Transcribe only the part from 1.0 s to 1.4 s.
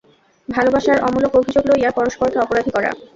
অমূলক